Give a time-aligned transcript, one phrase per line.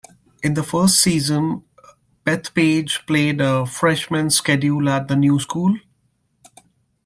[0.41, 1.63] In their first season,
[2.25, 5.75] Bethpage played a freshman schedule at the new school.